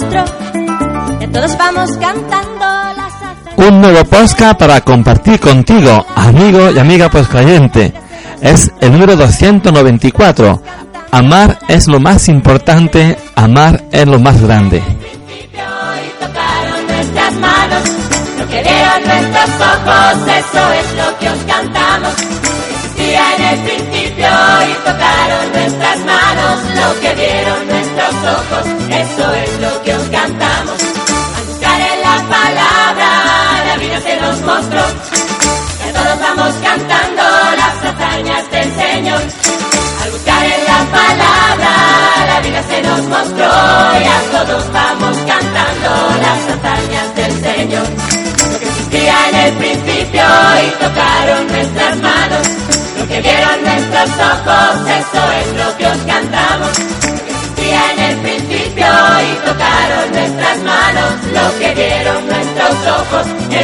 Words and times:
mostró. 0.00 0.24
Ya 1.20 1.28
todos 1.32 1.58
vamos 1.58 1.90
cantando 1.98 2.58
las 2.58 3.66
Un 3.68 3.80
nuevo 3.80 4.04
podcast 4.04 4.58
para 4.58 4.80
compartir 4.80 5.40
contigo, 5.40 6.06
amigo 6.14 6.70
y 6.70 6.78
amiga 6.78 7.10
poscayente. 7.10 7.92
Es 8.40 8.70
el 8.80 8.92
número 8.92 9.16
294. 9.16 10.62
Amar 11.10 11.58
es 11.68 11.88
lo 11.88 11.98
más 11.98 12.28
importante, 12.28 13.16
amar 13.34 13.84
es 13.90 14.06
lo 14.06 14.18
más 14.18 14.40
grande. 14.40 14.82
tocaron 16.20 16.86
nuestras 16.86 17.34
manos, 17.34 17.82
lo 18.38 18.48
que 18.48 18.62
vieron 18.62 19.04
nuestros 19.04 19.50
ojos, 19.60 20.28
eso 20.28 20.72
es 20.72 20.94
lo 20.96 21.18
que 21.18 21.28
os 21.30 21.47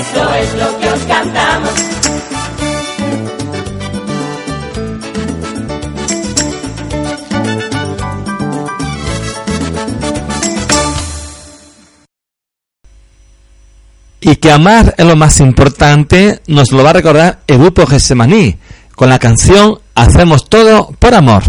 eso 0.05 0.34
es 0.34 0.55
lo 0.55 0.78
que 0.78 0.88
os 0.88 1.00
cantamos. 1.05 1.70
Y 14.20 14.36
que 14.36 14.50
amar 14.50 14.94
es 14.97 15.05
lo 15.05 15.16
más 15.16 15.38
importante, 15.41 16.41
nos 16.47 16.72
lo 16.72 16.82
va 16.82 16.91
a 16.91 16.94
recordar 16.94 17.41
el 17.47 17.58
grupo 17.58 17.84
con 18.94 19.08
la 19.10 19.19
canción 19.19 19.78
Hacemos 19.94 20.48
todo 20.48 20.91
por 20.98 21.14
amor. 21.14 21.44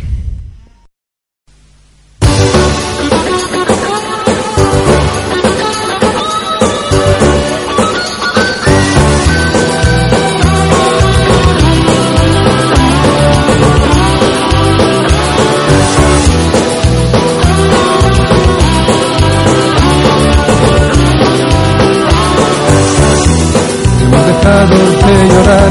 De 25.07 25.27
llorar, 25.29 25.69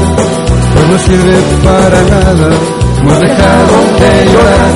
pues 0.73 0.87
no 0.87 0.97
sirve 0.99 1.37
para 1.63 2.01
nada. 2.03 2.49
Hemos 2.99 3.19
dejado 3.19 3.75
de 3.99 4.11
llorar, 4.31 4.73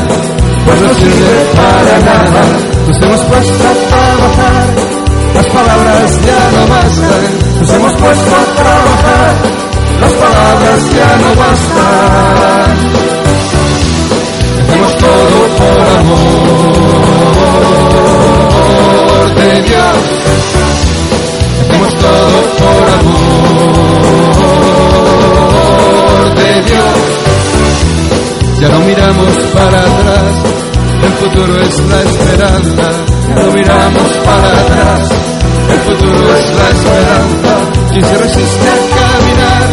pues 0.65 0.81
no 0.81 0.93
sirve 0.95 1.36
para 1.55 1.95
nada. 1.99 2.42
Nos 2.87 2.97
hemos 3.02 3.21
puesto 3.21 3.64
a 3.64 3.73
trabajar, 3.89 4.67
las 5.36 5.47
palabras 5.47 6.21
ya 6.25 6.42
no 6.55 6.61
bastan. 6.67 7.23
Nos 7.59 7.70
hemos 7.70 7.93
puesto 7.93 8.36
a 8.36 8.45
trabajar, 8.59 9.33
las 10.02 10.14
palabras 10.14 10.80
ya 10.93 11.09
no 11.21 11.30
bastan. 11.41 12.77
Hacemos 14.59 14.93
todo 14.97 15.39
por 15.58 15.80
amor 15.99 16.27
de 19.36 19.49
Dios. 19.64 20.02
Hacemos 21.61 21.93
todo 21.95 22.37
por 22.58 22.83
amor 22.99 23.18
miramos 29.09 29.37
para 29.53 29.80
atrás, 29.80 30.33
el 31.03 31.14
futuro 31.14 31.61
es 31.61 31.80
la 31.80 32.02
esperanza. 32.03 32.92
No 33.36 33.52
miramos 33.52 34.11
para 34.25 34.52
atrás, 34.61 35.09
el 35.71 35.80
futuro 35.80 36.36
es 36.37 36.45
la 36.53 36.70
esperanza. 36.70 37.52
Quien 37.92 38.05
se 38.05 38.17
resiste 38.17 38.70
a 38.70 38.77
caminar, 38.99 39.65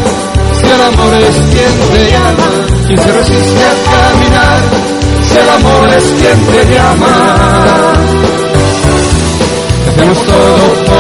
si 0.59 0.67
el 0.67 0.81
amor 0.81 1.15
es 1.15 1.37
quien 1.53 1.75
te 1.93 2.03
llama. 2.13 2.49
Quien 2.87 2.99
se 2.99 3.13
resiste 3.13 3.63
a 3.63 3.75
caminar, 3.93 4.61
si 5.29 5.37
el 5.37 5.49
amor 5.51 5.89
es 5.97 6.05
quien 6.19 6.39
te 6.47 6.75
llama. 6.75 7.13
Hacemos 9.89 10.19
todo 10.27 10.57
por 10.87 10.96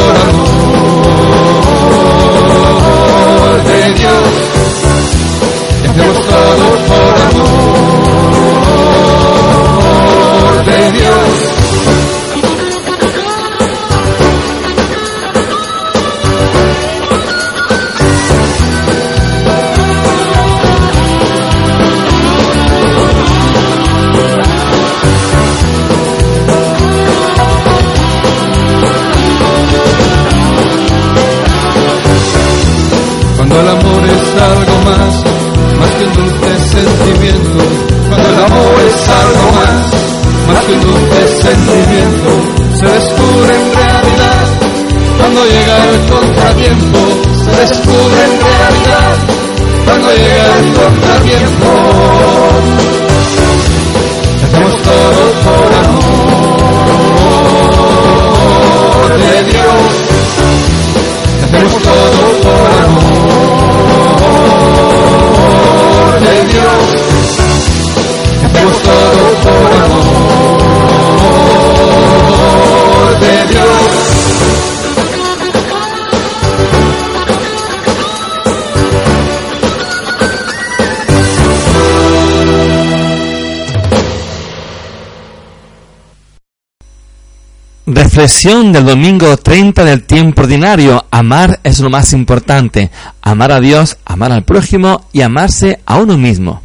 Reflexión 88.17 88.73
del 88.73 88.87
domingo 88.87 89.37
30 89.37 89.85
del 89.85 90.05
tiempo 90.05 90.41
ordinario. 90.41 91.05
Amar 91.11 91.61
es 91.63 91.81
lo 91.81 91.91
más 91.91 92.15
importante. 92.15 92.91
Amar 93.21 93.53
a 93.53 93.61
Dios, 93.61 93.99
amar 94.07 94.33
al 94.33 94.43
prójimo 94.43 95.03
y 95.13 95.21
amarse 95.21 95.81
a 95.85 95.99
uno 95.99 96.17
mismo. 96.17 96.63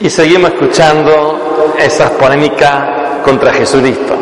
Y 0.00 0.08
seguimos 0.08 0.52
escuchando 0.52 1.74
esas 1.78 2.12
polémicas 2.12 3.22
contra 3.22 3.52
Jesucristo. 3.52 4.16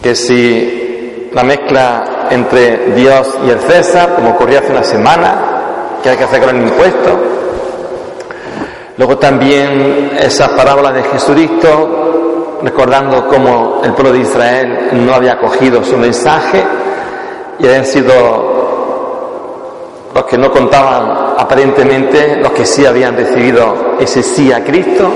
Que 0.00 0.14
si 0.14 1.30
la 1.32 1.42
mezcla 1.42 2.28
entre 2.30 2.94
Dios 2.94 3.26
y 3.44 3.50
el 3.50 3.58
César, 3.58 4.14
como 4.14 4.30
ocurrió 4.30 4.60
hace 4.60 4.70
una 4.70 4.84
semana, 4.84 5.98
que 6.00 6.10
hay 6.10 6.16
que 6.16 6.22
hacer 6.22 6.40
con 6.44 6.54
el 6.54 6.62
impuesto, 6.62 7.43
Luego 8.96 9.18
también 9.18 10.12
esa 10.20 10.54
parábola 10.54 10.92
de 10.92 11.02
Jesucristo, 11.02 12.58
recordando 12.62 13.26
cómo 13.26 13.80
el 13.84 13.92
pueblo 13.92 14.12
de 14.12 14.20
Israel 14.20 14.90
no 14.92 15.14
había 15.14 15.32
acogido 15.32 15.82
su 15.82 15.96
mensaje 15.96 16.62
y 17.58 17.66
habían 17.66 17.84
sido 17.84 18.12
los 20.14 20.24
que 20.24 20.38
no 20.38 20.50
contaban 20.50 21.34
aparentemente, 21.36 22.36
los 22.36 22.52
que 22.52 22.64
sí 22.64 22.86
habían 22.86 23.16
recibido 23.16 23.96
ese 23.98 24.22
sí 24.22 24.52
a 24.52 24.62
Cristo. 24.62 25.10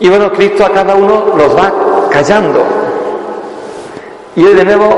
Y 0.00 0.08
bueno, 0.08 0.32
Cristo 0.32 0.64
a 0.64 0.70
cada 0.70 0.94
uno 0.94 1.34
los 1.36 1.54
va 1.54 1.70
callando. 2.10 2.62
Y 4.36 4.42
de 4.42 4.64
nuevo, 4.64 4.88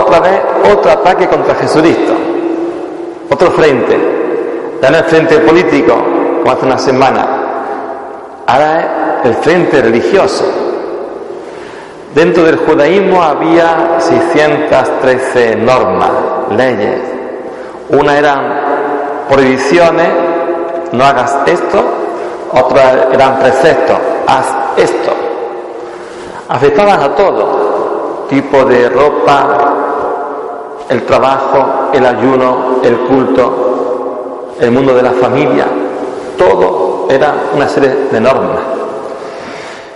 otra 0.00 0.20
vez, 0.20 0.40
otro 0.72 0.90
ataque 0.92 1.26
contra 1.26 1.56
Jesucristo. 1.56 2.14
Otro 3.30 3.50
frente. 3.50 3.96
Ya 4.80 4.90
no 4.90 4.98
frente 5.04 5.38
político, 5.38 5.94
hace 6.50 6.66
una 6.66 6.78
semana. 6.78 7.26
Ahora 8.46 9.20
es 9.22 9.26
el 9.28 9.34
frente 9.36 9.82
religioso. 9.82 10.44
Dentro 12.14 12.44
del 12.44 12.56
judaísmo 12.56 13.22
había 13.22 13.98
613 13.98 15.56
normas, 15.56 16.10
leyes. 16.56 17.00
Una 17.90 18.18
eran 18.18 18.68
prohibiciones, 19.28 20.08
no 20.92 21.04
hagas 21.04 21.36
esto, 21.46 21.84
otras 22.52 23.08
eran 23.12 23.38
preceptos, 23.38 23.98
haz 24.26 24.46
esto. 24.76 25.12
Afectaban 26.48 27.02
a 27.02 27.14
todo, 27.14 28.26
tipo 28.28 28.64
de 28.64 28.88
ropa, 28.88 29.74
el 30.88 31.02
trabajo, 31.04 31.90
el 31.92 32.06
ayuno, 32.06 32.80
el 32.82 32.96
culto, 33.00 34.54
el 34.58 34.70
mundo 34.70 34.94
de 34.94 35.02
la 35.02 35.12
familia, 35.12 35.66
todo 36.38 37.08
era 37.10 37.34
una 37.54 37.68
serie 37.68 37.90
de 38.10 38.20
normas. 38.20 38.60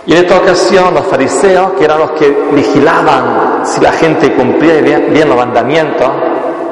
Y 0.05 0.13
en 0.13 0.19
esta 0.19 0.37
ocasión 0.37 0.93
los 0.93 1.05
fariseos, 1.05 1.71
que 1.73 1.85
eran 1.85 1.99
los 1.99 2.11
que 2.11 2.29
vigilaban 2.51 3.65
si 3.65 3.79
la 3.79 3.93
gente 3.93 4.33
cumplía 4.33 4.81
bien, 4.81 5.29
los 5.29 5.37
mandamientos, 5.37 6.09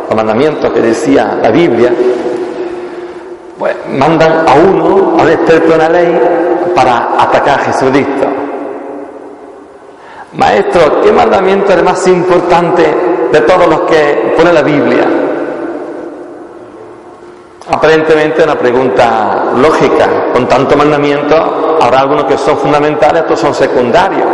los 0.10 0.16
mandamientos 0.16 0.72
que 0.74 0.82
decía 0.82 1.40
la 1.42 1.50
Biblia, 1.50 1.94
pues 3.58 3.76
mandan 3.88 4.48
a 4.48 4.54
uno, 4.54 5.16
a 5.18 5.24
un 5.24 5.30
experto 5.30 5.74
en 5.74 5.78
la 5.78 5.90
ley, 5.90 6.22
para 6.76 7.10
atacar 7.20 7.60
a 7.60 7.64
Jesucristo. 7.64 8.28
Maestro, 10.34 11.02
¿qué 11.02 11.12
mandamiento 11.12 11.72
es 11.72 11.78
el 11.78 11.84
más 11.84 12.08
importante 12.08 12.84
de 13.32 13.42
todos 13.42 13.68
los 13.68 13.82
que 13.82 14.34
pone 14.38 14.52
la 14.52 14.62
Biblia? 14.62 15.21
Aparentemente 17.82 18.44
una 18.44 18.54
pregunta 18.60 19.46
lógica. 19.58 20.32
Con 20.32 20.48
tanto 20.48 20.78
mandamiento, 20.78 21.80
habrá 21.82 22.02
algunos 22.02 22.26
que 22.26 22.38
son 22.38 22.56
fundamentales, 22.60 23.24
otros 23.24 23.40
son 23.40 23.56
secundarios. 23.56 24.28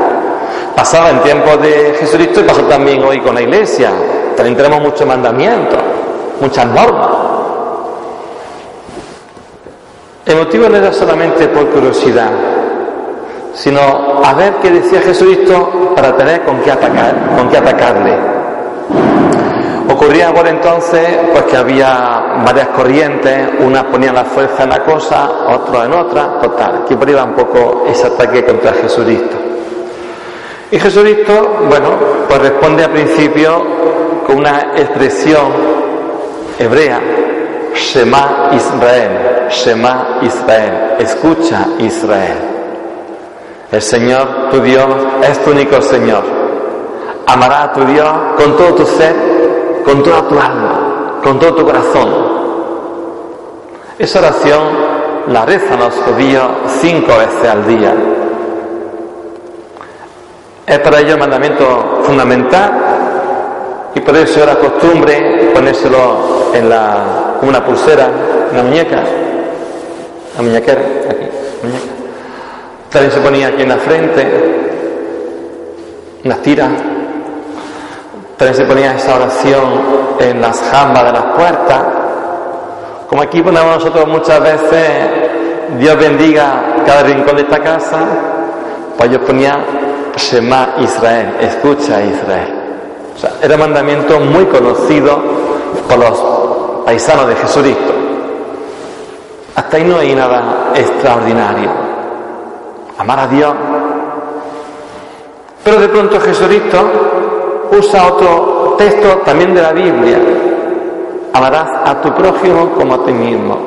Pasaba 0.76 1.12
en 1.12 1.22
tiempos 1.22 1.62
de 1.62 1.96
Jesucristo 1.98 2.42
y 2.42 2.44
pasó 2.44 2.64
también 2.64 3.02
hoy 3.06 3.22
con 3.22 3.36
la 3.36 3.42
iglesia. 3.42 3.92
También 4.36 4.58
tenemos 4.58 4.82
muchos 4.82 5.08
mandamientos, 5.08 5.80
muchas 6.42 6.66
normas. 6.66 7.08
El 10.26 10.36
motivo 10.36 10.68
no 10.68 10.76
era 10.76 10.92
solamente 10.92 11.48
por 11.48 11.70
curiosidad, 11.70 12.32
sino 13.54 13.80
a 14.26 14.34
ver 14.34 14.56
qué 14.62 14.72
decía 14.72 15.00
Jesucristo 15.00 15.94
para 15.96 16.18
tener 16.18 16.44
con 16.44 16.60
qué 16.60 16.72
atacar, 16.74 17.16
con 17.38 17.48
qué 17.48 17.58
atacarle. 17.60 18.37
Ocurría 20.08 20.34
por 20.34 20.48
entonces 20.48 21.06
pues 21.34 21.44
que 21.44 21.58
había 21.58 22.40
varias 22.46 22.70
corrientes, 22.70 23.50
unas 23.60 23.84
ponían 23.84 24.16
la 24.16 24.24
fuerza 24.24 24.64
en 24.64 24.70
una 24.70 24.82
cosa, 24.86 25.30
otras 25.50 25.86
en 25.86 25.94
otra, 25.96 26.40
total, 26.40 26.86
que 26.88 26.96
por 26.96 27.10
un 27.10 27.34
poco 27.34 27.84
ese 27.90 28.08
ataque 28.08 28.46
contra 28.46 28.72
Jesucristo. 28.72 29.36
Y 30.72 30.80
Jesucristo, 30.80 31.58
bueno, 31.68 31.90
pues 32.26 32.42
responde 32.42 32.86
al 32.86 32.92
principio 32.92 33.62
con 34.26 34.38
una 34.38 34.72
expresión 34.78 35.52
hebrea, 36.58 37.02
Shema 37.76 38.52
Israel, 38.54 39.50
Shema 39.50 40.20
Israel, 40.22 40.96
escucha 41.00 41.66
Israel. 41.80 42.38
El 43.74 43.82
Señor, 43.82 44.52
tu 44.52 44.62
Dios, 44.62 44.88
es 45.30 45.44
tu 45.44 45.52
único 45.52 45.82
Señor. 45.82 46.24
Amará 47.26 47.64
a 47.64 47.74
tu 47.74 47.84
Dios 47.84 48.10
con 48.38 48.56
todo 48.56 48.74
tu 48.74 48.86
ser, 48.86 49.37
con 49.88 50.04
toda 50.04 50.22
tu 50.28 50.38
alma, 50.38 51.20
con 51.24 51.40
todo 51.40 51.56
tu 51.56 51.66
corazón. 51.66 52.10
Esa 53.98 54.20
oración 54.20 54.64
la 55.30 55.46
rezan 55.46 55.80
los 55.80 55.94
judíos 55.94 56.44
cinco 56.82 57.18
veces 57.18 57.50
al 57.50 57.66
día. 57.66 57.94
Es 60.66 60.80
para 60.80 61.00
ellos 61.00 61.14
el 61.14 61.20
mandamiento 61.20 62.02
fundamental 62.04 62.72
y 63.96 64.02
por 64.02 64.18
eso 64.18 64.44
era 64.44 64.56
costumbre 64.56 65.52
ponérselo 65.54 66.52
en 66.54 66.68
la, 66.68 67.38
una 67.42 67.64
pulsera, 67.66 68.10
en 68.52 68.58
la 68.58 68.64
muñeca, 68.64 69.04
la 70.36 70.44
muñequera, 70.44 70.82
aquí, 71.10 71.28
muñeca. 71.64 71.86
También 72.90 73.12
se 73.14 73.20
ponía 73.22 73.48
aquí 73.48 73.62
en 73.62 73.70
la 73.70 73.78
frente, 73.78 74.28
unas 76.26 76.42
tiras. 76.42 76.72
También 78.38 78.56
se 78.56 78.66
ponía 78.66 78.96
esa 78.96 79.16
oración 79.16 79.64
en 80.20 80.42
las 80.42 80.62
jambas 80.62 81.06
de 81.06 81.12
las 81.12 81.24
puertas. 81.36 81.82
Como 83.10 83.22
aquí 83.24 83.42
ponemos 83.42 83.78
nosotros 83.78 84.08
muchas 84.08 84.40
veces, 84.42 84.90
Dios 85.80 85.98
bendiga 85.98 86.84
cada 86.86 87.04
rincón 87.04 87.36
de 87.36 87.42
esta 87.42 87.60
casa, 87.60 87.98
pues 88.96 89.10
ellos 89.10 89.22
ponían 89.26 89.60
Shema 90.16 90.76
Israel, 90.80 91.36
escucha 91.42 92.02
Israel. 92.04 92.54
O 93.16 93.20
sea, 93.20 93.32
era 93.42 93.56
un 93.56 93.62
mandamiento 93.62 94.20
muy 94.20 94.46
conocido 94.46 95.20
por 95.88 95.98
los 95.98 96.84
paisanos 96.86 97.28
de 97.28 97.36
Jesucristo. 97.36 97.94
Hasta 99.56 99.78
ahí 99.78 99.84
no 99.84 99.98
hay 99.98 100.14
nada 100.14 100.72
extraordinario. 100.76 101.70
Amar 103.00 103.20
a 103.20 103.28
Dios. 103.28 103.54
Pero 105.64 105.80
de 105.80 105.88
pronto 105.90 106.20
Jesucristo 106.20 107.07
usa 107.72 108.08
otro 108.08 108.76
texto 108.78 109.22
también 109.26 109.54
de 109.54 109.62
la 109.62 109.74
Biblia. 109.74 110.20
Amarás 111.34 111.68
a 111.86 112.02
tu 112.02 112.14
prójimo 112.14 112.72
como 112.78 112.96
a 112.96 113.06
ti 113.06 113.12
mismo. 113.12 113.58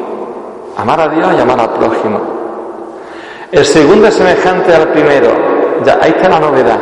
Amar 0.76 1.00
a 1.00 1.08
Dios 1.08 1.29
y 1.37 1.41
amar 1.41 1.61
al 1.61 1.70
prójimo. 1.70 2.20
El 3.52 3.64
segundo 3.64 4.08
es 4.08 4.14
semejante 4.14 4.75
al 4.75 4.88
primero. 4.88 5.29
Ya, 5.85 5.99
ahí 6.00 6.11
está 6.11 6.29
la 6.29 6.41
novedad. 6.41 6.79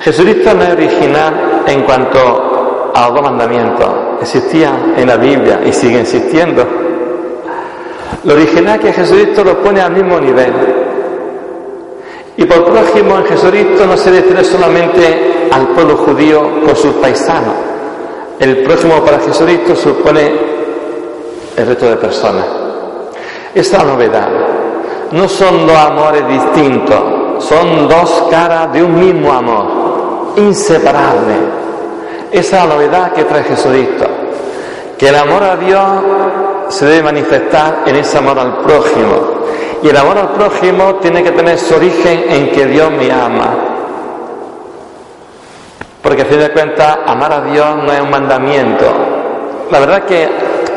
Jesucristo 0.00 0.54
no 0.54 0.62
es 0.62 0.70
original 0.70 1.62
en 1.66 1.82
cuanto 1.82 2.92
a 2.94 3.06
los 3.06 3.14
dos 3.14 3.22
mandamientos. 3.22 3.88
Existían 4.22 4.94
en 4.96 5.06
la 5.06 5.16
Biblia 5.16 5.60
y 5.64 5.72
sigue 5.72 6.00
existiendo. 6.00 6.66
Lo 8.24 8.34
original 8.34 8.78
que 8.78 8.92
Jesucristo 8.92 9.44
lo 9.44 9.62
pone 9.62 9.80
al 9.80 9.92
mismo 9.92 10.18
nivel. 10.18 10.79
Y 12.40 12.44
por 12.46 12.64
prójimo 12.64 13.18
en 13.18 13.26
Jesucristo 13.26 13.84
no 13.84 13.98
se 13.98 14.10
refiere 14.12 14.42
solamente 14.42 15.50
al 15.52 15.68
pueblo 15.68 15.98
judío 15.98 16.62
con 16.64 16.74
sus 16.74 16.94
paisanos. 16.94 17.52
El 18.38 18.62
prójimo 18.62 19.04
para 19.04 19.18
Jesucristo 19.18 19.76
supone 19.76 20.32
el 21.54 21.66
resto 21.66 21.90
de 21.90 21.96
personas. 21.96 22.46
Esta 23.54 23.84
novedad. 23.84 24.30
No 25.12 25.28
son 25.28 25.66
dos 25.66 25.76
amores 25.76 26.26
distintos, 26.28 27.44
son 27.44 27.86
dos 27.86 28.28
caras 28.30 28.72
de 28.72 28.84
un 28.84 28.98
mismo 28.98 29.30
amor, 29.30 30.32
inseparable. 30.36 31.34
Esa 32.32 32.62
es 32.62 32.68
la 32.68 32.74
novedad 32.74 33.12
que 33.12 33.24
trae 33.24 33.44
Jesucristo. 33.44 34.06
Que 34.96 35.10
el 35.10 35.16
amor 35.16 35.42
a 35.42 35.56
Dios 35.56 35.82
se 36.70 36.86
debe 36.86 37.02
manifestar 37.02 37.82
en 37.84 37.96
ese 37.96 38.16
amor 38.16 38.38
al 38.38 38.60
prójimo. 38.60 39.40
Y 39.82 39.88
el 39.88 39.96
amor 39.96 40.18
al 40.18 40.28
prójimo 40.30 40.96
tiene 40.96 41.22
que 41.22 41.30
tener 41.30 41.58
su 41.58 41.74
origen 41.74 42.24
en 42.28 42.50
que 42.50 42.66
Dios 42.66 42.90
me 42.90 43.10
ama. 43.10 43.48
Porque 46.02 46.22
a 46.22 46.24
fin 46.26 46.38
de 46.38 46.50
cuentas, 46.50 46.98
amar 47.06 47.32
a 47.32 47.40
Dios 47.42 47.76
no 47.76 47.92
es 47.92 48.00
un 48.00 48.10
mandamiento. 48.10 48.86
La 49.70 49.80
verdad 49.80 49.98
es 49.98 50.04
que 50.04 50.28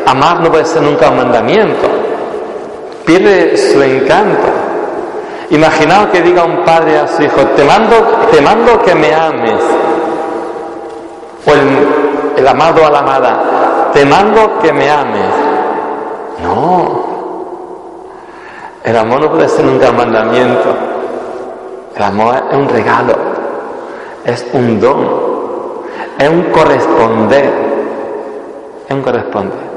amar 0.06 0.40
no 0.40 0.50
puede 0.50 0.64
ser 0.64 0.82
nunca 0.82 1.10
un 1.10 1.16
mandamiento. 1.16 1.88
Pierde 3.04 3.56
su 3.56 3.82
encanto. 3.82 4.48
Imaginaos 5.50 6.08
que 6.08 6.22
diga 6.22 6.44
un 6.44 6.64
padre 6.64 6.98
a 6.98 7.06
su 7.06 7.22
hijo, 7.22 7.40
te 7.56 7.64
mando, 7.64 7.96
te 8.30 8.40
mando 8.40 8.80
que 8.82 8.94
me 8.94 9.14
ames. 9.14 9.60
O 11.46 11.50
el, 11.52 12.38
el 12.38 12.48
amado 12.48 12.86
a 12.86 12.90
la 12.90 12.98
amada, 13.00 13.90
te 13.92 14.04
mando 14.06 14.58
que 14.60 14.72
me 14.72 14.90
ames. 14.90 15.30
No. 16.42 17.04
El 18.84 18.98
amor 18.98 19.22
no 19.22 19.30
puede 19.30 19.48
ser 19.48 19.64
nunca 19.64 19.88
un 19.88 19.96
mandamiento. 19.96 20.76
El 21.96 22.02
amor 22.02 22.34
es 22.50 22.58
un 22.58 22.68
regalo, 22.68 23.14
es 24.26 24.46
un 24.52 24.78
don, 24.78 25.08
es 26.18 26.28
un 26.28 26.42
corresponder, 26.52 27.50
es 28.86 28.94
un 28.94 29.02
corresponder. 29.02 29.74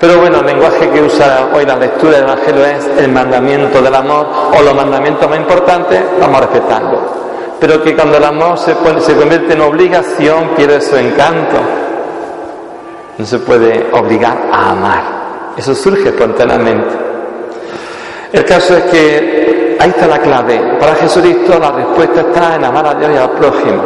Pero 0.00 0.20
bueno, 0.20 0.40
el 0.40 0.46
lenguaje 0.46 0.88
que 0.88 1.02
usa 1.02 1.48
hoy 1.54 1.66
la 1.66 1.76
lectura 1.76 2.12
del 2.12 2.24
Evangelio 2.24 2.64
es 2.64 2.86
el 2.98 3.12
mandamiento 3.12 3.82
del 3.82 3.94
amor 3.94 4.26
o 4.58 4.62
los 4.62 4.74
mandamientos 4.74 5.28
más 5.28 5.38
importantes, 5.38 6.02
vamos 6.18 6.38
a 6.38 6.40
respetarlo. 6.46 6.98
Pero 7.60 7.82
que 7.82 7.94
cuando 7.94 8.16
el 8.16 8.24
amor 8.24 8.56
se, 8.56 8.74
se 9.00 9.16
convierte 9.16 9.52
en 9.52 9.60
obligación 9.60 10.50
pierde 10.56 10.80
su 10.80 10.96
encanto. 10.96 11.56
No 13.18 13.26
se 13.26 13.38
puede 13.38 13.90
obligar 13.92 14.48
a 14.50 14.70
amar. 14.70 15.02
Eso 15.58 15.74
surge 15.74 16.08
espontáneamente. 16.08 17.05
El 18.32 18.44
caso 18.44 18.76
es 18.76 18.84
que 18.84 19.76
ahí 19.78 19.90
está 19.90 20.06
la 20.06 20.18
clave. 20.18 20.76
Para 20.80 20.94
Jesucristo 20.96 21.58
la 21.58 21.70
respuesta 21.72 22.20
está 22.20 22.56
en 22.56 22.64
amar 22.64 22.86
a 22.86 22.94
Dios 22.94 23.10
y 23.14 23.16
al 23.16 23.30
prójimo. 23.30 23.82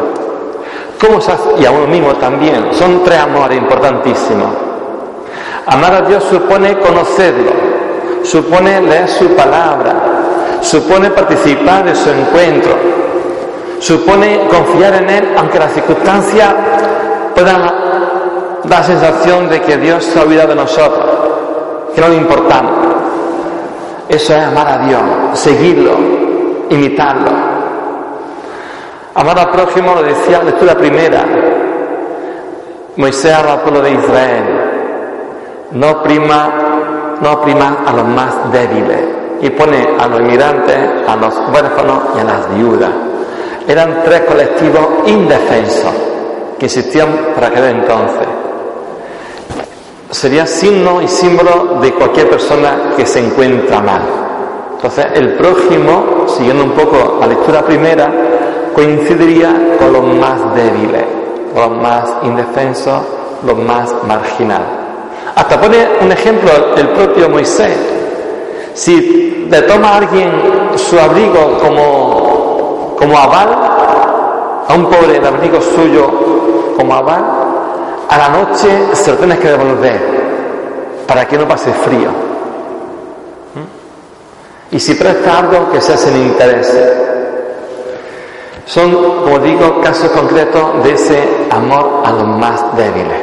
¿Cómo 1.01 1.21
se 1.21 1.33
hace? 1.33 1.49
Y 1.59 1.65
a 1.65 1.71
uno 1.71 1.87
mismo 1.87 2.15
también. 2.15 2.69
Son 2.73 3.03
tres 3.05 3.19
amores 3.19 3.59
importantísimos. 3.59 4.49
Amar 5.67 5.95
a 5.95 6.01
Dios 6.03 6.25
supone 6.25 6.79
conocerlo, 6.79 7.53
supone 8.23 8.81
leer 8.81 9.09
su 9.09 9.29
palabra, 9.37 9.95
supone 10.61 11.11
participar 11.11 11.85
de 11.85 11.95
su 11.95 12.11
encuentro, 12.11 12.73
supone 13.79 14.41
confiar 14.51 14.95
en 14.95 15.11
Él 15.11 15.29
aunque 15.37 15.59
las 15.59 15.73
circunstancias 15.73 16.55
puedan 17.35 17.63
dar 17.63 17.75
la 18.69 18.83
sensación 18.83 19.49
de 19.49 19.61
que 19.63 19.77
Dios 19.77 20.05
se 20.05 20.19
ha 20.19 20.23
olvidado 20.23 20.49
de 20.49 20.55
nosotros, 20.57 21.07
que 21.95 22.01
no 22.01 22.09
le 22.09 22.17
importamos. 22.17 22.73
Eso 24.11 24.35
es 24.35 24.43
amar 24.43 24.67
a 24.67 24.79
Dios, 24.79 25.01
seguirlo, 25.35 25.93
imitarlo. 26.69 27.31
Amar 29.15 29.39
al 29.39 29.51
prójimo, 29.51 29.95
lo 29.95 30.03
decía 30.03 30.39
la 30.39 30.45
lectura 30.47 30.75
primera. 30.75 31.25
Moisés 32.97 33.33
al 33.33 33.61
pueblo 33.61 33.83
de 33.83 33.93
Israel. 33.93 34.45
No 35.71 36.03
prima, 36.03 37.19
no 37.21 37.41
prima 37.41 37.85
a 37.87 37.93
los 37.93 38.09
más 38.09 38.51
débiles. 38.51 39.01
Y 39.43 39.51
pone 39.51 39.91
a 39.97 40.09
los 40.09 40.21
inmigrantes, 40.21 40.77
a 41.07 41.15
los 41.15 41.33
huérfanos 41.55 42.03
y 42.17 42.21
a 42.21 42.25
las 42.25 42.55
viudas. 42.57 42.91
Eran 43.69 44.03
tres 44.05 44.23
colectivos 44.23 44.89
indefensos 45.07 45.93
que 46.59 46.67
existían 46.67 47.09
para 47.37 47.47
aquel 47.47 47.65
entonces 47.65 48.40
sería 50.11 50.47
signo 50.47 51.01
y 51.01 51.09
símbolo 51.09 51.79
de 51.81 51.93
cualquier 51.95 52.29
persona 52.29 52.95
que 52.97 53.07
se 53.07 53.21
encuentra 53.21 53.81
mal. 53.81 54.03
Entonces, 54.73 55.07
el 55.15 55.35
prójimo, 55.35 56.27
siguiendo 56.27 56.65
un 56.65 56.73
poco 56.73 57.19
la 57.21 57.27
lectura 57.27 57.63
primera, 57.63 58.11
coincidiría 58.75 59.77
con 59.79 59.93
los 59.93 60.05
más 60.17 60.55
débiles, 60.55 61.05
los 61.55 61.71
más 61.83 62.17
indefensos, 62.23 63.03
los 63.47 63.59
más 63.59 63.95
marginales. 64.07 64.69
Hasta 65.35 65.61
pone 65.61 65.77
un 66.01 66.11
ejemplo 66.11 66.51
el 66.77 66.89
propio 66.89 67.29
Moisés. 67.29 67.77
Si 68.75 69.47
le 69.51 69.63
toma 69.63 69.89
a 69.91 69.97
alguien 69.99 70.31
su 70.77 70.99
abrigo 70.99 71.59
como, 71.61 72.97
como 72.99 73.19
aval, 73.19 73.49
a 74.69 74.75
un 74.75 74.85
pobre 74.87 75.17
el 75.17 75.27
abrigo 75.27 75.61
suyo 75.61 76.75
como 76.77 76.95
aval, 76.95 77.40
a 78.11 78.19
la 78.19 78.29
noche 78.29 78.89
se 78.93 79.13
lo 79.13 79.19
tienes 79.19 79.39
que 79.39 79.49
devolver 79.49 80.01
para 81.07 81.27
que 81.27 81.39
no 81.39 81.47
pase 81.47 81.73
frío. 81.73 82.11
Y 84.73 84.81
si 84.81 84.95
presta 84.95 85.39
algo, 85.39 85.71
que 85.71 85.81
sea 85.81 85.97
sin 85.97 86.17
interés. 86.17 86.77
Son, 88.67 88.93
como 88.93 89.39
digo, 89.39 89.81
casos 89.81 90.11
concretos 90.11 90.83
de 90.83 90.93
ese 90.93 91.29
amor 91.51 92.03
a 92.05 92.11
los 92.11 92.27
más 92.27 92.77
débiles. 92.77 93.23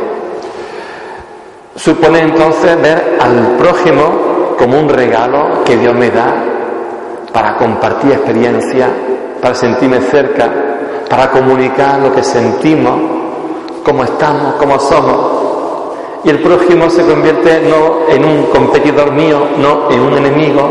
Supone 1.76 2.20
entonces 2.20 2.82
ver 2.82 3.18
al 3.20 3.58
prójimo 3.58 4.56
como 4.58 4.80
un 4.80 4.90
regalo 4.90 5.64
que 5.66 5.76
Dios 5.76 5.94
me 5.94 6.10
da 6.10 6.34
para 7.34 7.58
compartir 7.58 8.14
experiencia, 8.14 8.88
para 9.42 9.54
sentirme 9.54 10.00
cerca, 10.00 10.50
para 11.10 11.30
comunicar 11.30 12.00
lo 12.00 12.14
que 12.14 12.24
sentimos 12.24 13.17
cómo 13.88 14.04
estamos, 14.04 14.56
cómo 14.60 14.78
somos. 14.80 15.16
Y 16.26 16.30
el 16.30 16.40
prójimo 16.40 16.90
se 16.90 17.06
convierte 17.06 17.62
no 17.62 18.14
en 18.14 18.26
un 18.26 18.44
competidor 18.48 19.14
mío, 19.14 19.48
no 19.58 19.90
en 19.90 20.02
un 20.02 20.18
enemigo, 20.18 20.70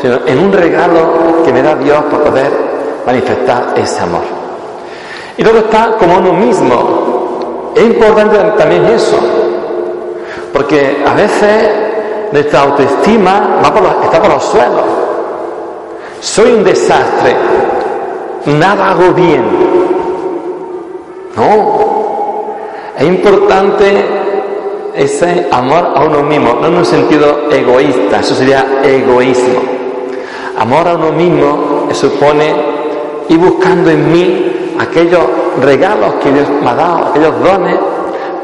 sino 0.00 0.20
en 0.24 0.38
un 0.38 0.52
regalo 0.52 1.42
que 1.44 1.52
me 1.52 1.60
da 1.60 1.74
Dios 1.74 2.04
por 2.04 2.22
poder 2.22 2.52
manifestar 3.04 3.74
ese 3.76 4.00
amor. 4.00 4.22
Y 5.36 5.42
luego 5.42 5.58
está 5.58 5.96
como 5.98 6.18
uno 6.18 6.32
mismo. 6.34 7.72
Es 7.74 7.82
importante 7.82 8.38
también 8.56 8.84
eso, 8.84 9.18
porque 10.52 11.02
a 11.04 11.14
veces 11.14 11.68
nuestra 12.30 12.60
autoestima 12.60 13.58
está 13.60 14.22
por 14.22 14.30
los 14.30 14.44
suelos. 14.44 14.84
Soy 16.20 16.52
un 16.52 16.62
desastre, 16.62 17.34
nada 18.46 18.92
hago 18.92 19.12
bien. 19.14 19.42
No, 21.34 22.01
es 22.98 23.04
importante 23.04 24.04
ese 24.94 25.48
amor 25.50 25.92
a 25.94 26.04
uno 26.04 26.22
mismo, 26.22 26.58
no 26.60 26.66
en 26.66 26.74
un 26.74 26.84
sentido 26.84 27.50
egoísta, 27.50 28.20
eso 28.20 28.34
sería 28.34 28.80
egoísmo. 28.82 29.60
Amor 30.58 30.88
a 30.88 30.94
uno 30.94 31.12
mismo 31.12 31.88
supone 31.92 32.54
ir 33.28 33.38
buscando 33.38 33.90
en 33.90 34.12
mí 34.12 34.74
aquellos 34.78 35.22
regalos 35.62 36.14
que 36.22 36.32
Dios 36.32 36.48
me 36.62 36.70
ha 36.70 36.74
dado, 36.74 37.06
aquellos 37.06 37.40
dones, 37.42 37.76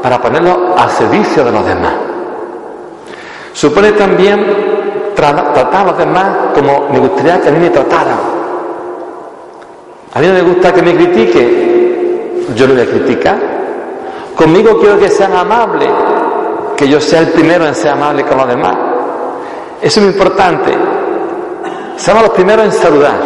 para 0.01 0.21
ponerlos 0.21 0.57
al 0.77 0.89
servicio 0.89 1.43
de 1.43 1.51
los 1.51 1.65
demás. 1.65 1.93
Supone 3.53 3.91
también 3.91 4.45
tratar 5.15 5.81
a 5.81 5.83
los 5.83 5.97
demás 5.97 6.27
como 6.55 6.87
me 6.89 6.99
gustaría 6.99 7.41
que 7.41 7.49
a 7.49 7.51
mí 7.51 7.59
me 7.59 7.69
trataran. 7.69 8.17
A 10.13 10.19
mí 10.19 10.27
no 10.27 10.33
me 10.33 10.41
gusta 10.41 10.73
que 10.73 10.81
me 10.81 10.95
critique, 10.95 12.45
yo 12.55 12.67
no 12.67 12.73
voy 12.73 12.83
a 12.83 12.85
criticar, 12.85 13.58
Conmigo 14.39 14.79
quiero 14.79 14.97
que 14.97 15.09
sean 15.09 15.33
amables, 15.33 15.89
que 16.77 16.87
yo 16.87 17.01
sea 17.01 17.19
el 17.19 17.27
primero 17.27 17.67
en 17.67 17.75
ser 17.75 17.91
amable 17.91 18.23
con 18.23 18.37
los 18.37 18.47
demás. 18.47 18.73
Eso 19.81 19.99
es 19.99 20.05
muy 20.05 20.13
importante. 20.13 20.71
Seamos 21.97 22.23
los 22.23 22.31
primeros 22.31 22.63
en 22.67 22.71
saludar, 22.71 23.19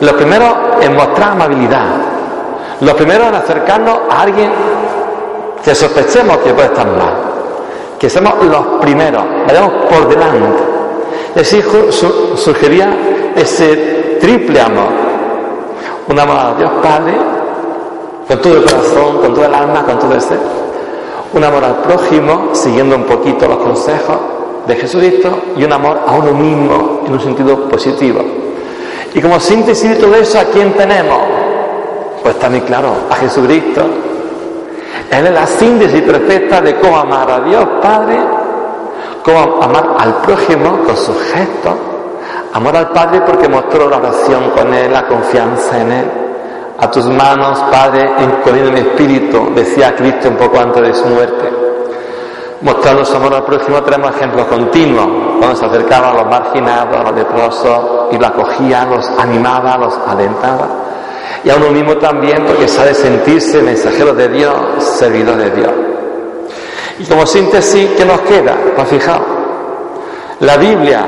los 0.00 0.12
primeros 0.12 0.48
en 0.80 0.94
mostrar 0.94 1.32
amabilidad, 1.32 1.86
los 2.82 2.94
primeros 2.94 3.26
en 3.26 3.34
acercarnos 3.34 3.98
a 4.08 4.22
alguien 4.22 4.52
que 5.64 5.74
sospechemos 5.74 6.36
que 6.36 6.54
puede 6.54 6.68
estar 6.68 6.86
mal. 6.86 7.14
Que 7.98 8.08
seamos 8.08 8.34
los 8.44 8.64
primeros, 8.80 9.24
vayamos 9.48 9.72
por 9.90 10.08
delante. 10.08 10.62
Y 11.34 11.40
así 11.40 11.60
ese 13.34 14.18
triple 14.20 14.60
amor. 14.60 14.92
Un 16.06 16.16
amor 16.16 16.36
a 16.36 16.54
Dios 16.56 16.70
Padre, 16.80 17.14
con 18.26 18.40
todo 18.40 18.56
el 18.56 18.64
corazón, 18.64 19.18
con 19.18 19.34
todo 19.34 19.44
el 19.44 19.54
alma, 19.54 19.84
con 19.84 19.98
todo 19.98 20.14
el 20.14 20.20
ser. 20.20 20.38
Un 21.32 21.44
amor 21.44 21.64
al 21.64 21.76
prójimo, 21.76 22.50
siguiendo 22.52 22.96
un 22.96 23.04
poquito 23.04 23.46
los 23.46 23.58
consejos 23.58 24.16
de 24.66 24.76
Jesucristo, 24.76 25.30
y 25.56 25.64
un 25.64 25.72
amor 25.72 26.00
a 26.06 26.12
uno 26.12 26.32
mismo 26.32 27.02
en 27.06 27.12
un 27.12 27.20
sentido 27.20 27.68
positivo. 27.68 28.20
Y 29.14 29.20
como 29.20 29.38
síntesis 29.38 29.90
de 29.90 29.96
todo 29.96 30.14
eso, 30.16 30.38
¿a 30.38 30.44
quién 30.44 30.72
tenemos? 30.72 31.18
Pues 32.22 32.34
está 32.34 32.50
muy 32.50 32.60
claro, 32.62 32.88
a 33.08 33.14
Jesucristo. 33.14 33.82
Él 35.10 35.26
es 35.26 35.32
la 35.32 35.46
síntesis 35.46 36.02
perfecta 36.02 36.60
de 36.60 36.76
cómo 36.76 36.96
amar 36.98 37.30
a 37.30 37.40
Dios 37.40 37.64
Padre, 37.80 38.18
cómo 39.24 39.62
amar 39.62 39.94
al 39.98 40.16
prójimo 40.16 40.80
con 40.84 40.96
sus 40.96 41.16
gestos, 41.32 41.74
amor 42.52 42.76
al 42.76 42.88
Padre 42.88 43.20
porque 43.20 43.48
mostró 43.48 43.88
la 43.88 43.98
oración 43.98 44.50
con 44.50 44.74
Él, 44.74 44.92
la 44.92 45.06
confianza 45.06 45.80
en 45.80 45.92
Él 45.92 46.25
a 46.78 46.90
tus 46.90 47.06
manos, 47.06 47.58
Padre, 47.70 48.10
encomiendo 48.18 48.72
mi 48.72 48.80
espíritu, 48.80 49.50
decía 49.54 49.94
Cristo 49.94 50.28
un 50.28 50.36
poco 50.36 50.58
antes 50.58 50.82
de 50.82 50.94
su 50.94 51.06
muerte. 51.06 51.50
Mostrando 52.60 53.04
su 53.04 53.16
amor 53.16 53.34
al 53.34 53.44
prójimo 53.44 53.82
tenemos 53.82 54.14
ejemplos 54.16 54.46
continuos, 54.46 55.06
cuando 55.38 55.56
se 55.56 55.66
acercaba 55.66 56.10
a 56.10 56.14
los 56.14 56.26
marginados, 56.26 56.96
a 56.96 57.02
los 57.04 57.14
leprosos, 57.14 57.80
y 58.12 58.18
los 58.18 58.28
acogía, 58.28 58.86
los 58.86 59.08
animaba, 59.18 59.76
los 59.76 59.94
alentaba. 60.06 60.68
Y 61.44 61.50
a 61.50 61.56
uno 61.56 61.70
mismo 61.70 61.96
también, 61.96 62.44
porque 62.46 62.66
sabe 62.66 62.94
sentirse 62.94 63.62
mensajero 63.62 64.14
de 64.14 64.28
Dios, 64.28 64.54
servidor 64.80 65.36
de 65.36 65.50
Dios. 65.50 65.72
Y 66.98 67.04
como 67.04 67.26
síntesis, 67.26 67.90
¿qué 67.96 68.04
nos 68.04 68.20
queda? 68.22 68.54
Pues 68.74 68.88
fijaos, 68.88 69.22
la 70.40 70.56
Biblia, 70.56 71.04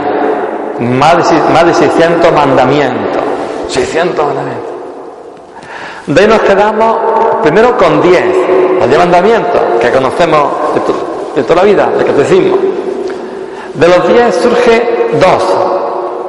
más 0.80 1.30
de, 1.30 1.52
más 1.52 1.66
de 1.66 1.74
600 1.74 2.32
mandamientos, 2.32 3.22
600 3.68 4.26
mandamientos. 4.26 4.77
De 6.08 6.22
ahí 6.22 6.26
nos 6.26 6.40
quedamos 6.40 6.96
primero 7.42 7.76
con 7.76 8.00
10, 8.00 8.24
los 8.80 8.88
10 8.88 8.98
mandamientos 8.98 9.60
que 9.78 9.90
conocemos 9.90 10.42
de, 11.34 11.42
toda 11.42 11.56
la 11.56 11.62
vida, 11.64 11.90
de 11.98 12.02
catecismo. 12.02 12.56
De 13.74 13.88
los 13.88 14.08
10 14.08 14.34
surge 14.34 15.08
2. 15.20 15.28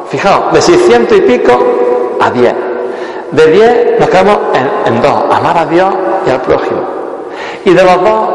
Fijaos, 0.10 0.52
de 0.52 0.62
600 0.62 1.18
y 1.18 1.22
pico 1.22 1.58
a 2.20 2.30
10. 2.30 2.54
De 3.32 3.48
10 3.48 4.00
nos 4.02 4.10
quedamos 4.10 4.38
en, 4.86 5.02
2, 5.02 5.12
amar 5.32 5.58
a 5.58 5.66
Dios 5.66 5.94
y 6.28 6.30
al 6.30 6.42
prójimo. 6.42 6.82
Y 7.64 7.74
de 7.74 7.82
los 7.82 8.02
dos, 8.02 8.30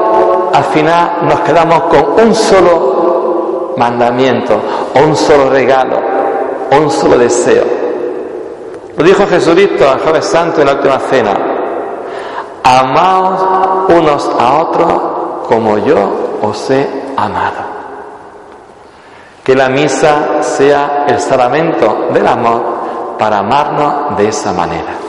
al 0.54 0.64
final 0.64 1.10
nos 1.28 1.40
quedamos 1.40 1.82
con 1.82 2.26
un 2.26 2.34
solo 2.34 3.74
mandamiento, 3.76 4.58
un 4.94 5.14
solo 5.14 5.50
regalo, 5.50 5.98
un 6.70 6.90
solo 6.90 7.18
deseo 7.18 7.73
lo 8.96 9.04
dijo 9.04 9.26
Jesucristo 9.26 9.88
al 9.88 10.00
joven 10.00 10.22
santo 10.22 10.60
en 10.60 10.66
la 10.66 10.74
última 10.74 10.98
cena. 11.00 11.36
Amaos 12.62 13.88
unos 13.88 14.30
a 14.38 14.54
otros 14.58 14.92
como 15.48 15.78
yo 15.78 16.38
os 16.42 16.70
he 16.70 16.88
amado. 17.16 17.74
Que 19.42 19.54
la 19.54 19.68
misa 19.68 20.42
sea 20.42 21.04
el 21.08 21.20
salamento 21.20 22.08
del 22.12 22.26
amor 22.26 23.16
para 23.18 23.38
amarnos 23.38 24.16
de 24.16 24.28
esa 24.28 24.52
manera. 24.52 25.03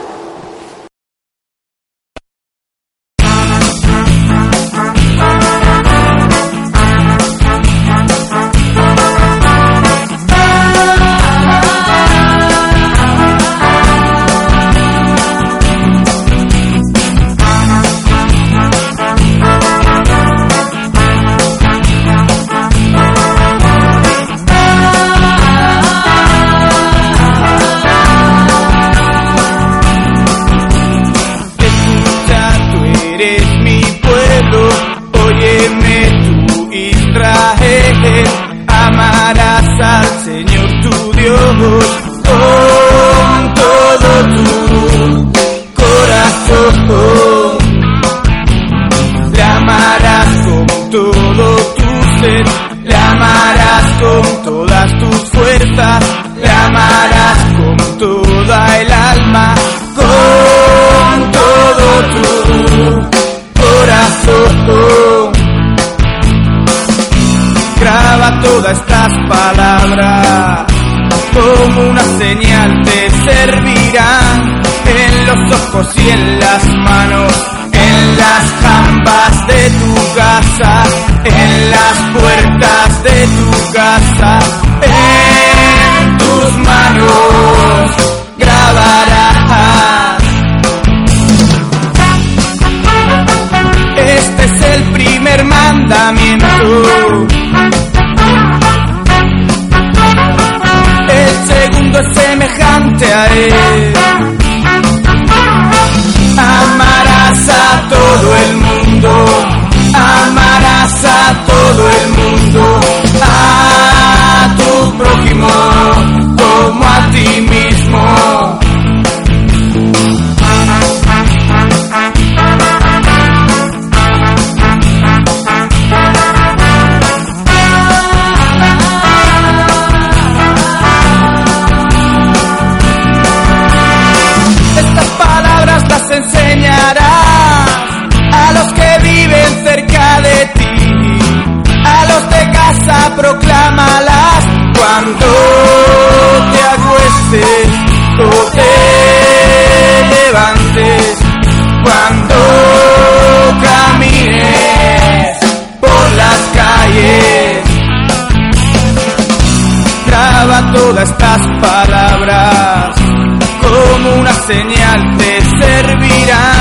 señal 164.46 165.16
te 165.18 165.40
servirá 165.58 166.52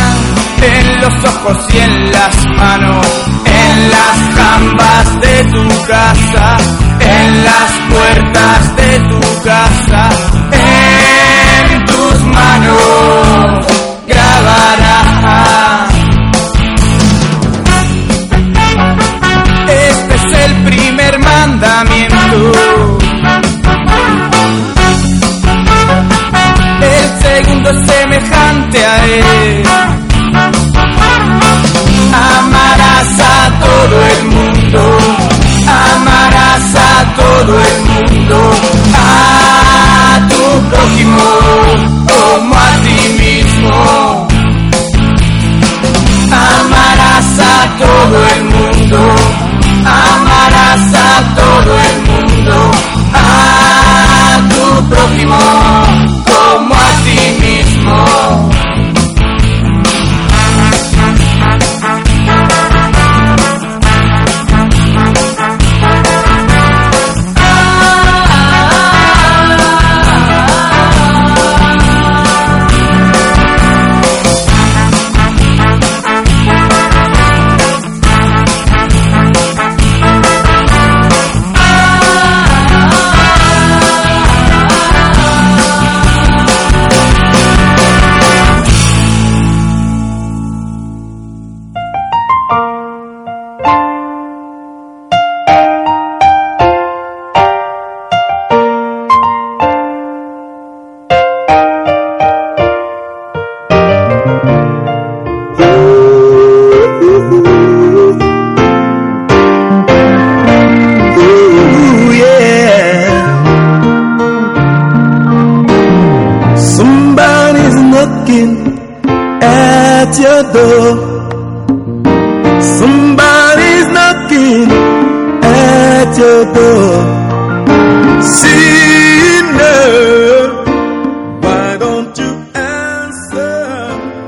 en 0.62 1.02
los 1.02 1.14
ojos 1.24 1.58
y 1.72 1.78
en 1.78 2.12
las 2.12 2.48
manos, 2.58 3.08
en 3.46 3.90
las 3.92 4.18
jambas 4.36 5.22
de 5.22 5.44
tu 5.52 5.86
casa, 5.86 6.58
en 7.00 7.44
las 7.44 7.72
puertas 7.92 8.76
de 8.76 9.00
tu 9.10 9.44
casa 9.44 10.10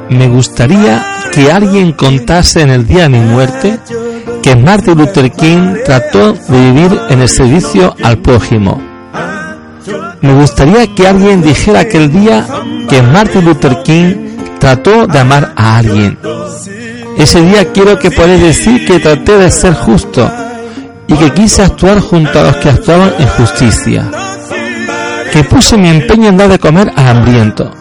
Me 0.09 0.27
gustaría 0.29 1.05
que 1.33 1.51
alguien 1.51 1.91
contase 1.91 2.61
en 2.61 2.69
el 2.69 2.87
día 2.87 3.03
de 3.03 3.09
mi 3.09 3.19
muerte 3.19 3.77
que 4.41 4.55
Martin 4.55 4.97
Luther 4.97 5.29
King 5.33 5.75
trató 5.85 6.31
de 6.31 6.71
vivir 6.71 7.01
en 7.09 7.19
el 7.19 7.27
servicio 7.27 7.93
al 8.01 8.19
prójimo. 8.19 8.81
Me 10.21 10.33
gustaría 10.35 10.87
que 10.95 11.05
alguien 11.05 11.41
dijera 11.41 11.81
aquel 11.81 12.13
día 12.13 12.47
que 12.89 13.01
Martin 13.01 13.43
Luther 13.43 13.83
King 13.83 14.26
trató 14.59 15.07
de 15.07 15.19
amar 15.19 15.53
a 15.55 15.77
alguien. 15.77 16.17
Ese 17.17 17.41
día 17.41 17.71
quiero 17.73 17.97
que 17.97 18.11
podáis 18.11 18.41
decir 18.41 18.85
que 18.85 18.99
traté 18.99 19.37
de 19.37 19.49
ser 19.49 19.73
justo 19.73 20.29
y 21.07 21.13
que 21.15 21.33
quise 21.33 21.63
actuar 21.63 21.99
junto 21.99 22.39
a 22.39 22.43
los 22.43 22.57
que 22.57 22.69
actuaban 22.69 23.13
en 23.17 23.27
justicia. 23.27 24.11
Que 25.31 25.43
puse 25.43 25.77
mi 25.77 25.89
empeño 25.89 26.29
en 26.29 26.37
dar 26.37 26.49
de 26.49 26.59
comer 26.59 26.91
al 26.95 27.07
hambriento. 27.07 27.71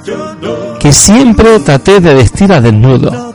Que 0.81 0.93
siempre 0.93 1.61
traté 1.61 2.01
de 2.01 2.15
vestir 2.15 2.53
a 2.53 2.61
desnudo. 2.61 3.35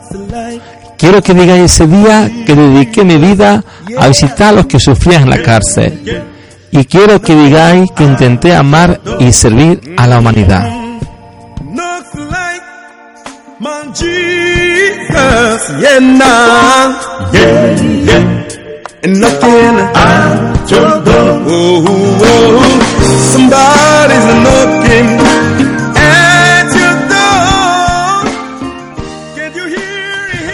Quiero 0.98 1.22
que 1.22 1.34
digáis 1.34 1.72
ese 1.72 1.88
día 1.88 2.30
que 2.46 2.56
dediqué 2.56 3.04
mi 3.04 3.18
vida 3.18 3.64
a 3.98 4.08
visitar 4.08 4.50
a 4.50 4.52
los 4.58 4.66
que 4.68 4.80
sufrían 4.80 5.24
en 5.24 5.30
la 5.32 5.42
cárcel. 5.42 6.24
Y 6.72 6.86
quiero 6.86 7.22
que 7.22 7.36
digáis 7.36 7.92
que 7.92 8.04
intenté 8.04 8.56
amar 8.56 9.02
y 9.20 9.32
servir 9.32 9.94
a 9.98 10.08
la 10.08 10.20
humanidad. 10.20 10.81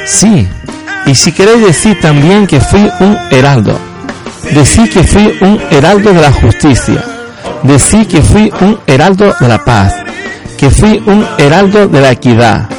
Sí, 0.06 0.48
y 1.06 1.14
si 1.14 1.32
queréis 1.32 1.66
decir 1.66 2.00
también 2.00 2.48
que 2.48 2.60
fui 2.60 2.90
un 3.00 3.18
heraldo, 3.30 3.78
decir 4.52 4.90
que 4.90 5.04
fui 5.04 5.38
un 5.42 5.60
heraldo 5.70 6.14
de 6.14 6.22
la 6.22 6.32
justicia, 6.32 7.04
decir 7.64 8.08
que 8.08 8.22
fui 8.22 8.52
un 8.62 8.80
heraldo 8.88 9.36
de 9.40 9.48
la 9.48 9.64
paz, 9.64 9.94
que 10.58 10.72
fui 10.72 11.04
un 11.06 11.28
heraldo 11.38 11.88
de 11.88 12.02
la 12.02 12.12
equidad, 12.12 12.70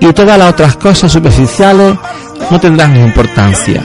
y 0.00 0.12
todas 0.12 0.38
las 0.38 0.50
otras 0.50 0.76
cosas 0.76 1.12
superficiales 1.12 1.94
no 2.50 2.60
tendrán 2.60 2.96
importancia. 2.96 3.82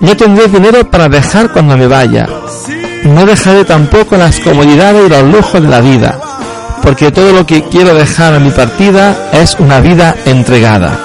No 0.00 0.16
tendré 0.16 0.48
dinero 0.48 0.88
para 0.90 1.08
dejar 1.08 1.50
cuando 1.52 1.76
me 1.76 1.86
vaya. 1.86 2.28
No 3.04 3.26
dejaré 3.26 3.64
tampoco 3.64 4.16
las 4.16 4.38
comodidades 4.40 5.06
y 5.06 5.10
los 5.10 5.22
lujos 5.24 5.62
de 5.62 5.68
la 5.68 5.80
vida, 5.80 6.18
porque 6.82 7.10
todo 7.10 7.32
lo 7.32 7.46
que 7.46 7.62
quiero 7.64 7.94
dejar 7.94 8.34
a 8.34 8.40
mi 8.40 8.50
partida 8.50 9.30
es 9.32 9.56
una 9.58 9.80
vida 9.80 10.14
entregada. 10.24 10.98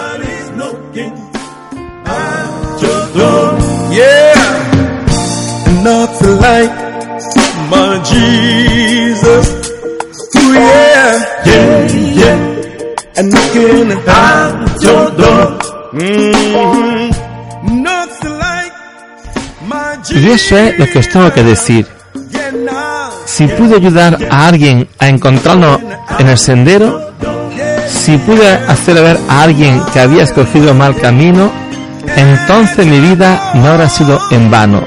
Y 20.16 20.30
eso 20.30 20.58
es 20.58 20.80
lo 20.80 20.86
que 20.88 21.00
os 21.00 21.10
tengo 21.10 21.32
que 21.32 21.44
decir. 21.44 21.88
Si 23.26 23.48
pude 23.48 23.76
ayudar 23.76 24.18
a 24.30 24.48
alguien 24.48 24.88
a 25.00 25.08
encontrarnos 25.08 25.80
en 26.20 26.28
el 26.28 26.38
sendero, 26.38 27.12
si 27.88 28.18
pude 28.18 28.48
hacer 28.48 28.96
ver 28.96 29.20
a 29.30 29.44
alguien 29.44 29.82
que 29.94 30.00
había 30.00 30.24
escogido 30.24 30.74
mal 30.74 30.96
camino, 30.96 31.52
entonces 32.16 32.86
mi 32.86 33.00
vida 33.00 33.52
no 33.56 33.68
habrá 33.68 33.90
sido 33.90 34.20
en 34.32 34.52
vano. 34.52 34.84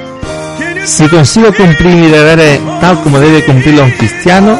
Si 0.84 1.08
consigo 1.08 1.52
cumplir 1.52 1.96
mi 1.96 2.08
deberes 2.08 2.60
tal 2.80 3.00
como 3.02 3.18
debe 3.18 3.44
cumplirlo 3.44 3.84
un 3.84 3.90
cristiano, 3.92 4.58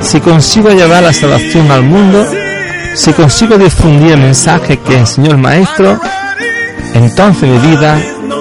si 0.00 0.20
consigo 0.20 0.68
llevar 0.70 1.02
la 1.02 1.12
salvación 1.12 1.70
al 1.70 1.82
mundo, 1.82 2.26
si 2.94 3.12
consigo 3.12 3.56
difundir 3.58 4.12
el 4.12 4.20
mensaje 4.20 4.78
que 4.78 4.98
enseñó 4.98 5.32
el 5.32 5.38
Maestro, 5.38 6.00
entonces 6.94 7.48
mi 7.48 7.58
vida 7.58 7.98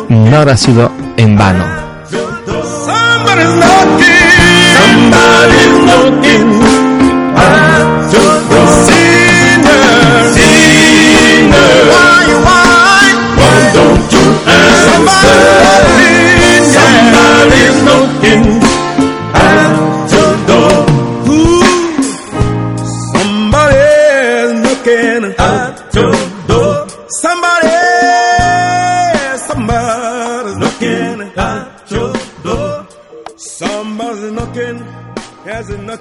no 0.09 0.37
habrá 0.37 0.57
sido 0.57 0.91
en 1.17 1.37
vano. 1.37 1.81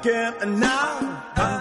again, 0.01 0.35
and 0.41 0.59
now. 0.59 1.60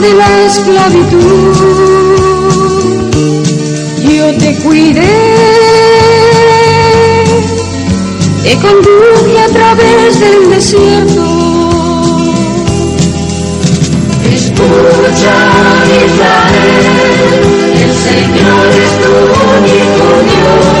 De 0.00 0.14
la 0.14 0.42
esclavitud. 0.44 1.54
Yo 4.02 4.38
te 4.38 4.54
cuidé, 4.56 5.06
te 8.42 8.56
conduje 8.56 9.38
a 9.40 9.48
través 9.52 10.20
del 10.20 10.50
desierto. 10.50 11.22
Escucha, 14.32 15.36
Israel, 16.06 16.68
el 17.82 17.92
Señor 18.06 18.68
es 18.84 18.92
tu 19.02 19.12
único 19.58 20.06
Dios. 20.24 20.77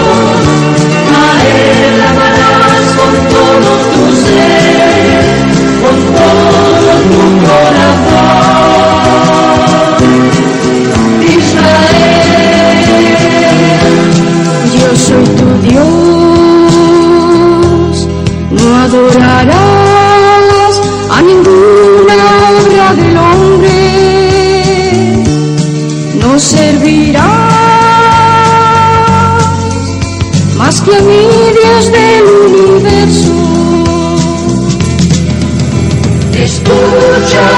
Con 5.80 5.96
todo 6.14 6.92
tu 7.08 7.20
corazón. 7.46 7.97
Lucha. 36.68 37.57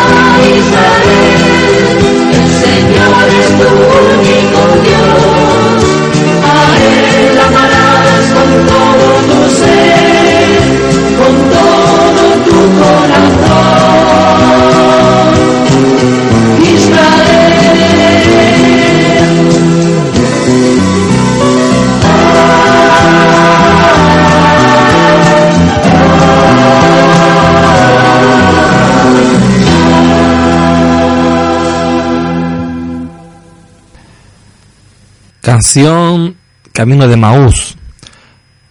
canción 35.60 36.38
Camino 36.72 37.06
de 37.06 37.18
Maús, 37.18 37.76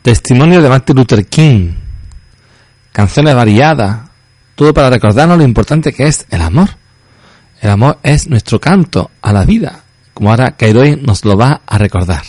testimonio 0.02 0.60
de 0.60 0.70
Martin 0.70 0.96
Luther 0.96 1.24
King, 1.28 1.74
canciones 2.92 3.36
variadas, 3.36 4.10
todo 4.56 4.74
para 4.74 4.90
recordarnos 4.90 5.38
lo 5.38 5.44
importante 5.44 5.94
que 5.94 6.08
es 6.08 6.26
el 6.32 6.42
amor. 6.42 6.70
El 7.62 7.70
amor 7.70 8.00
es 8.02 8.28
nuestro 8.28 8.60
canto 8.60 9.12
a 9.22 9.32
la 9.32 9.46
vida, 9.46 9.84
como 10.16 10.32
ahora 10.32 10.58
Kairoy 10.58 11.00
nos 11.00 11.24
lo 11.26 11.38
va 11.38 11.62
a 11.68 11.78
recordar. 11.78 12.24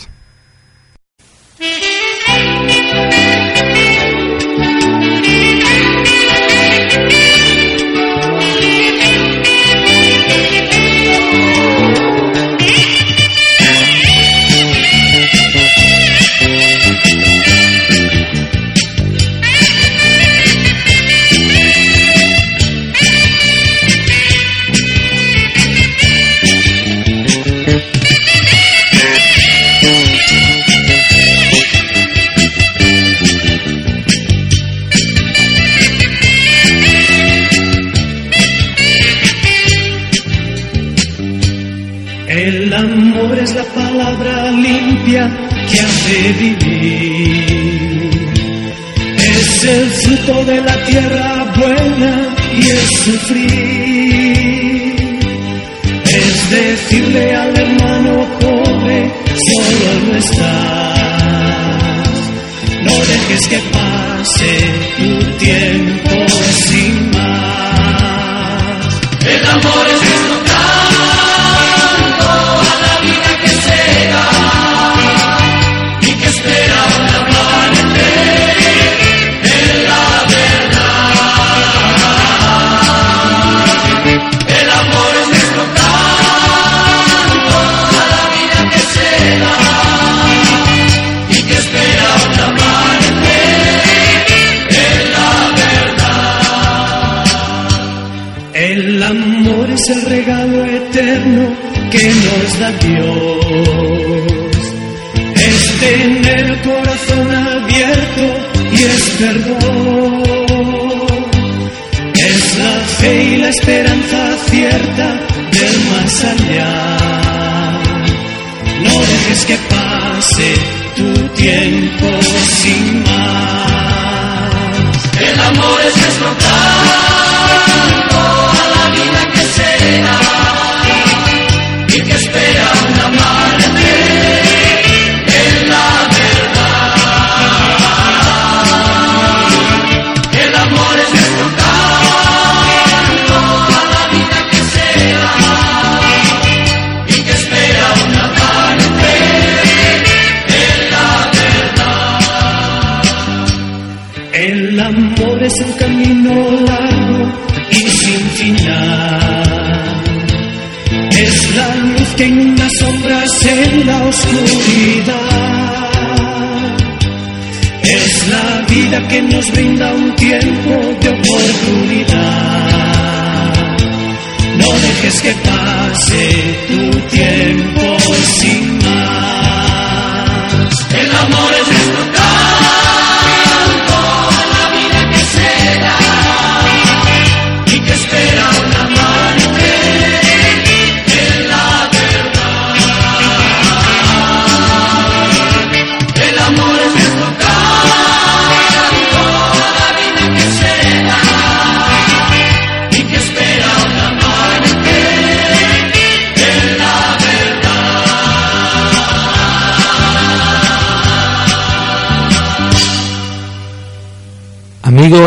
nos 169.41 169.51
brinda 169.53 169.91
un 169.95 170.00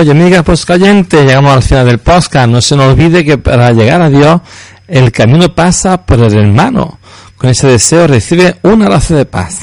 y 0.05 0.43
pues, 0.43 0.67
llegamos 0.67 1.57
al 1.57 1.63
final 1.63 1.87
del 1.87 1.99
podcast. 1.99 2.49
No 2.49 2.61
se 2.61 2.77
nos 2.77 2.93
olvide 2.93 3.25
que 3.25 3.39
para 3.39 3.73
llegar 3.73 4.03
a 4.03 4.11
Dios, 4.11 4.41
el 4.87 5.11
camino 5.13 5.55
pasa 5.55 6.05
por 6.05 6.21
el 6.21 6.35
hermano. 6.37 6.99
Con 7.37 7.51
ese 7.51 7.67
deseo 7.67 8.07
recibe 8.07 8.57
un 8.63 8.83
abrazo 8.83 9.17
de 9.17 9.25
paz. 9.25 9.61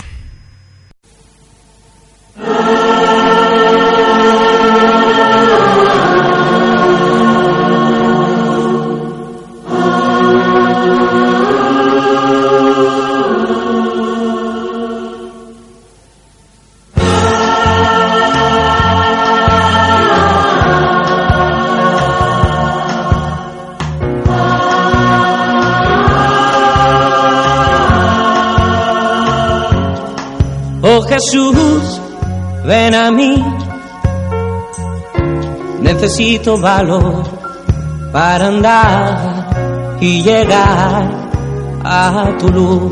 Jesús, 31.07 32.01
ven 32.65 32.95
a 32.95 33.11
mí. 33.11 33.43
Necesito 35.81 36.59
valor 36.59 37.23
para 38.11 38.47
andar 38.47 39.97
y 39.99 40.21
llegar 40.23 41.29
a 41.83 42.29
tu 42.39 42.49
luz. 42.49 42.91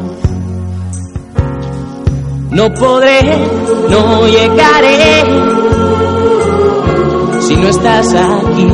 No 2.51 2.73
podré, 2.73 3.21
no 3.89 4.27
llegaré. 4.27 5.23
Si 7.41 7.55
no 7.55 7.67
estás 7.67 8.13
aquí, 8.13 8.67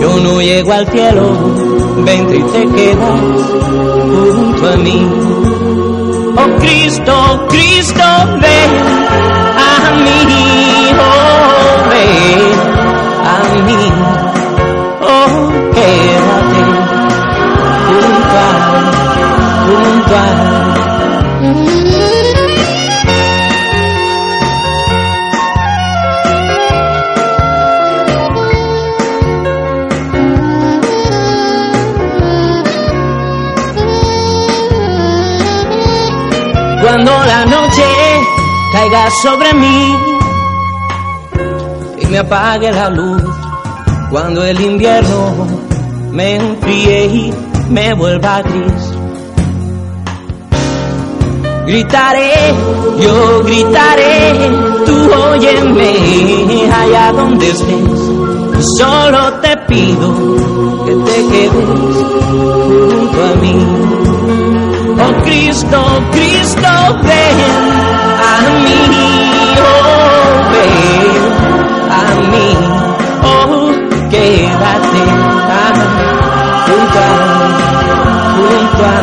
yo 0.00 0.20
no 0.20 0.40
llego 0.40 0.72
al 0.72 0.86
cielo. 0.88 1.28
Vente 2.04 2.36
y 2.36 2.42
te 2.42 2.66
quedas 2.66 3.20
junto 4.34 4.68
a 4.68 4.76
mí. 4.76 5.47
Oh 6.40 6.56
Cristo, 6.60 7.46
Cristo, 7.48 8.04
ven 8.40 8.70
a 9.58 9.90
mí, 10.04 10.92
oh 10.96 11.88
ven 11.90 12.40
a 13.24 13.38
mí, 13.66 13.82
oh 15.02 15.34
quédate 15.74 16.62
junto 17.86 18.36
a, 18.36 18.50
junto 19.66 20.14
a. 21.84 21.87
La 37.08 37.46
noche 37.46 37.84
caiga 38.70 39.10
sobre 39.22 39.54
mí 39.54 39.96
y 42.02 42.06
me 42.06 42.18
apague 42.18 42.70
la 42.70 42.90
luz, 42.90 43.22
cuando 44.10 44.44
el 44.44 44.60
invierno 44.60 45.46
me 46.12 46.36
enfríe 46.36 47.06
y 47.06 47.34
me 47.70 47.94
vuelva 47.94 48.42
gris. 48.42 48.92
Gritaré, 51.66 52.54
yo 53.00 53.42
gritaré, 53.42 54.50
tú 54.84 55.10
óyeme 55.30 56.70
allá 56.70 57.12
donde 57.12 57.48
estés. 57.48 58.66
Solo 58.76 59.32
te 59.40 59.56
pido 59.66 60.84
que 60.84 60.94
te 60.94 61.28
quedes 61.28 61.52
junto 62.28 63.24
a 63.24 63.34
mí. 63.40 63.97
Oh 65.00 65.14
Cristo, 65.22 65.80
Cristo, 66.10 66.70
ven. 67.02 67.38
A 68.20 68.40
mí, 68.64 68.82
oh 69.60 70.28
ven. 70.52 71.22
A 71.90 72.04
mí, 72.30 72.48
oh 73.22 73.70
quédate. 74.10 75.04
Ah, 75.50 75.72
junto 76.66 76.98
a, 76.98 77.10
junto 78.36 78.82
a. 78.84 78.96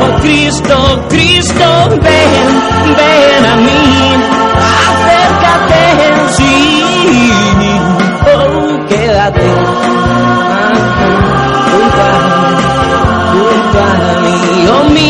Oh 0.00 0.12
Cristo, 0.20 0.76
Cristo, 1.08 1.66
ven 2.02 2.27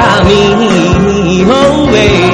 a 0.00 0.22
mí, 0.24 1.44
oh, 1.50 1.86
ven. 1.90 2.27